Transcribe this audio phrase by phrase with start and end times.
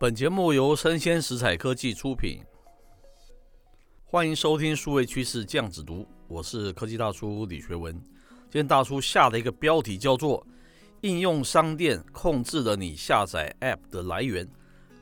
[0.00, 2.40] 本节目由生鲜食材科技出品，
[4.06, 7.92] 欢迎收听数位趋势酱子读，我是科技大叔李学文。
[8.44, 10.42] 今天大叔下的一个标题叫做
[11.02, 14.48] “应用商店控制了你下载 App 的来源”，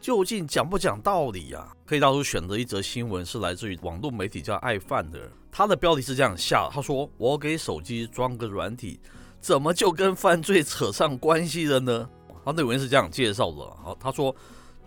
[0.03, 1.71] 究竟讲不讲道理呀、啊？
[1.87, 8.99] 科技大叔选择一则新闻是来自于网络媒体叫爱范的，他的标题是这样下：他说我给手机装个软体，
[9.41, 12.11] 怎么就跟犯罪扯上关系了呢？
[12.45, 14.35] 他内文是这样介绍的，好，他说。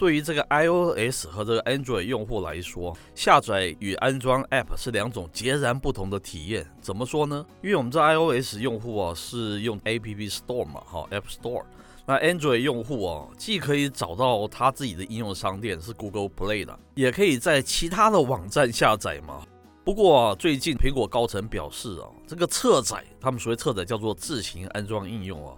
[0.01, 6.65] 对于这个 iOS 和这个 Android 用户来说，下载与安装 App 是两种截然不同的体验。
[6.81, 7.45] 怎么说呢？
[7.61, 11.63] 因为我们这 iOS 用户啊是用 App Store 嘛，哈，App Store。
[12.07, 19.45] 那 Android 用户啊，既可以找到他自己的应用商店是 Google Play 的，也可以在其他的网站下载嘛。
[19.85, 25.53] 不过，最近苹果高层表示啊，这个侧载，他们所谓侧载叫做自行安装应用啊。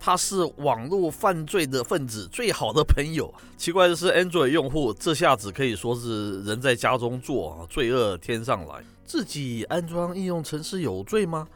[0.00, 3.32] 他是网络犯罪的分子最好的朋友。
[3.56, 8.82] 奇怪的是，Android 用户这下子可以说是人在家中坐，罪恶天上来。
[9.04, 11.48] 自己安装应用程式有罪吗？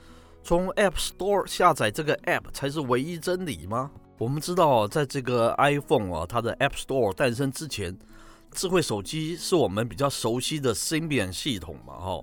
[0.43, 3.91] 从 App Store 下载这个 App 才是唯一真理吗？
[4.19, 7.97] 我们知道，在这个 iPhone 啊，它的 App Store 诞生之前，
[8.53, 12.21] 智慧手机是我们比较熟悉的 Symbian 系统嘛，哈。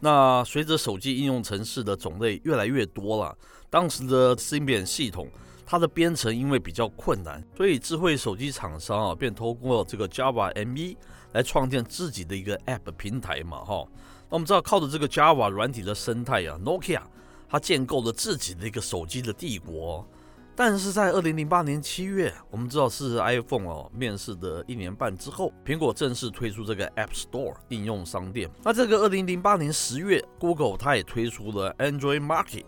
[0.00, 3.36] 那随着手机应用程式的种类越来越多了，
[3.68, 5.28] 当时的 Symbian 系统。
[5.70, 10.96] 它的编程因为比较困难，所以智慧手机厂商啊，便透过这个 Java ME
[11.32, 13.86] 来创建自己的一个 App 平台嘛，哈。
[14.30, 17.02] 那我们知道，靠着这个 Java 软体的生态啊，Nokia
[17.50, 20.08] 它建构了自己的一个手机的帝国。
[20.56, 28.48] 但是在二零零八年七月，我们知道是 iPhone 哦面世的一年半之后，苹果正式推出这个 App Store 应用商店。
[28.64, 32.64] 那这个二零零八年十月，Google 它也推出了 Android Market。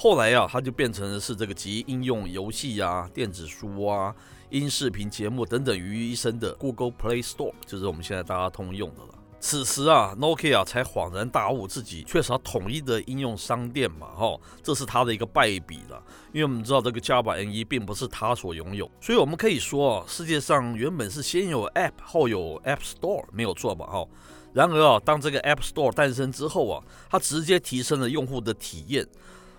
[0.00, 4.14] 后来啊，它就变成是这个集应用、游戏啊、电子书啊、
[4.48, 9.08] 音视频节目等等于一身的 Google Play Store，就是我们现在大家通用的了。
[9.40, 16.00] 此时啊，Nokia 才恍然大悟，自己缺少统一的应用商店嘛，哈，这是他的一个败笔了。
[16.32, 24.06] 因为我们知道这个 Java N E 并不是他所拥有，所以我们可以说啊，世界上原本是先有 App 后有 App Store，没有错吧，哈。
[24.52, 29.04] 然而啊，当这个 App Store 诞生之后啊，它直接提升了用户的体验。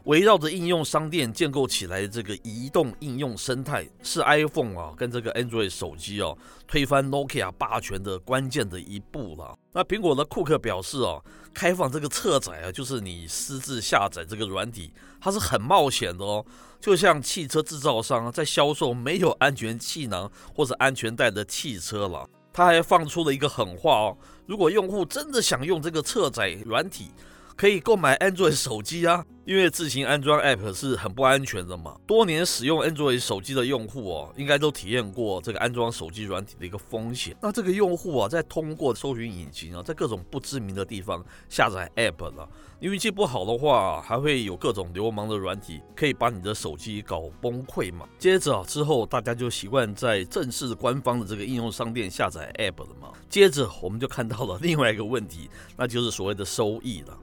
[0.05, 6.37] 围绕着应用商店建构起来的这个移动应用生态，是 iPhone 啊跟这个 Android 手机哦、
[6.67, 9.57] 推翻 Nokia 霸权的关键的一步了。
[9.73, 11.23] 那苹果的库克表示哦、
[11.53, 16.45] 开放这个侧载啊，就是你私自下载这个软体，它是很冒险的哦。
[16.79, 22.27] 就像汽车制造商在销售没有安全气囊或者安全带的汽车了。
[22.51, 24.17] 他还放出了一个狠话哦，
[24.47, 27.11] 如果用户真的想用这个侧载软体，
[27.59, 31.97] 可以购买 Android 手机啊，因为自行安装 App 是很不安全的嘛。
[32.07, 37.35] 多年使用 Android 手机的用户哦，应该都体验过这个安装手机软体的一个风险。
[37.41, 42.47] 那这个用户啊，在通过搜寻引擎啊，在各种不知名的地方下载 App 了，
[42.79, 48.07] 你运气不好的话，还会有各种流氓的软体可以把你的手机搞崩溃嘛。
[48.17, 53.09] 接着啊，之后大家就习惯在正式官方的这个应用商店下载 App 了嘛。
[53.27, 57.17] 接着我们就看到了另外一个问题，那就是所谓的收益了。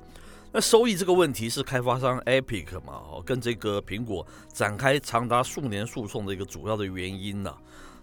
[0.56, 7.54] 那收益这个问题是开发商 Epic 嘛，哦，跟这个苹果展开长达数年诉讼的一个主要的原因呐。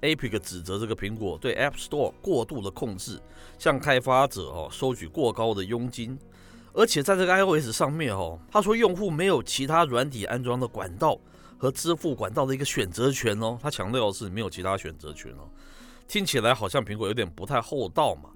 [0.03, 3.19] Epic 指责这个苹果对 App Store 过度的控制，
[3.58, 6.16] 向开发者哦收取过高的佣金，
[6.74, 11.18] 而且在这个 iOS 上面哦，他说用户没有其他软体安装的管道
[11.58, 15.50] 和支付管道的一个选择权哦，他强调的是没有其他选择权哦，
[16.08, 18.30] 听起来好像苹果有点不太厚道嘛。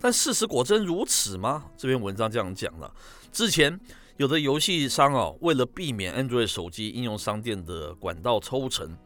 [0.00, 1.64] 但事实果真如此吗？
[1.76, 2.92] 这篇文章这样讲了。
[3.32, 3.78] 之前
[4.16, 8.96] 有的游戏商哦，为了避免 Android 手机应用商店的管道抽成，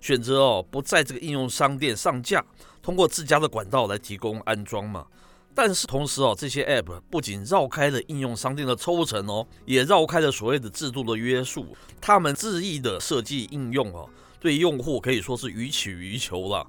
[0.00, 2.44] 选择哦不在这个应用商店上架，
[2.82, 5.06] 通过自家的管道来提供安装嘛。
[5.54, 11.74] 但是同时哦，这些 App 不仅绕开了应用商店的抽成哦，也绕开了所谓的制度的约束。
[12.00, 14.08] 他们恣意的设计应用哦，
[14.38, 16.66] 对用户可以说是予取予求了，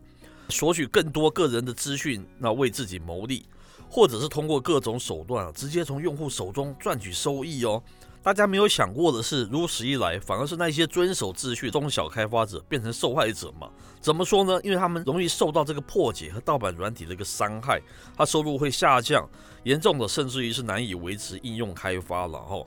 [0.50, 3.46] 索取更多个人的资讯，那为自己谋利。
[3.90, 7.82] 或者是通过各种手段啊，直接从用户手中赚取收益哦。
[8.22, 13.70] 大家没有想过的是，如此一来，反而是那些遵守秩序中小开发者变成受害者嘛？
[14.02, 14.60] 怎么说呢？
[14.62, 17.82] 因为他们容易受到这个破解和盗版软体的一个伤害，
[18.18, 19.26] 他收入会下降，
[19.64, 22.62] 严重的甚至于是难以维持应用开发了哈。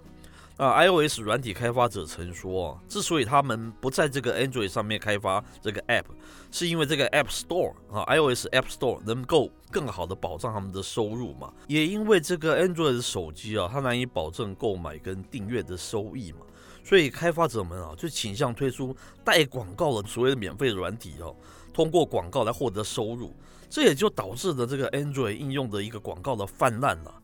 [0.61, 6.05] 啊，iOS 软体开发者曾说，之所以他们不在这个 Android 上面开发这个 App，
[6.51, 11.51] 是因为这个 App Store 啊，iOS App Store 能够更好的保障他们的收入嘛。
[11.67, 16.41] 也因为这个 Android 的手机啊，它难以保证购买跟订阅的收益嘛，
[16.85, 21.35] 所以开发者们啊，就倾向推出带广告的所谓的免费软体哦。
[21.73, 23.35] 通过广告来获得收入，
[23.71, 27.15] 这也就导致了这个 Android 应用的一个广告的泛滥了。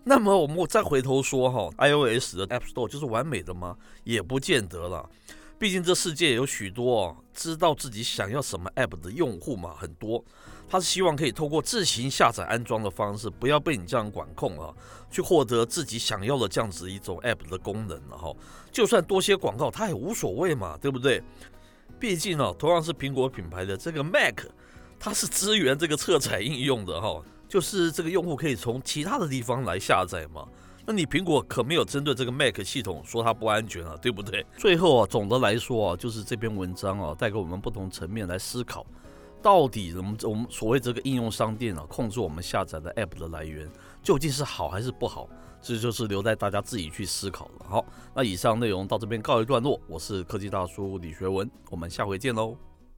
[0.04, 3.76] 那么我们再回头说哈，iOS 的 App Store 就是完美的吗？
[4.04, 5.08] 也不见得了。
[5.58, 10.24] 毕竟这世界有许多知道自己想要什么 App 的用户嘛，很多。
[10.70, 14.72] 他是希望可以透过自行下载安装的方式，不要被你这样管控啊，
[15.10, 18.32] 去获得自己想要的这样子一种 App 的功能了哈。
[18.72, 21.22] 就算多些广告，他也无所谓嘛，对不对？
[21.98, 24.46] 毕竟呢，同样是苹果品牌的这个 Mac，
[24.98, 27.20] 它是支援这个侧载应用的哈。
[27.50, 30.46] 就是这个用户可以从其他的地方来下载嘛？
[30.86, 34.46] 那你苹果可没有针对这个 Mac 系统说它不安全啊，对不对？
[34.56, 38.86] 最后啊，总的来说啊，就是这篇文章啊，带给我们不同层面来思考，
[39.42, 43.68] 到底我们我们所谓这个应用商店啊，控制我们下载的 App 的来源
[44.00, 45.28] 究竟是好还是不好？
[45.60, 47.66] 这就是留待大家自己去思考了。
[47.68, 52.69] 好，那以上内容到这边告一段落，我是科技大叔李学文，我们下回见喽。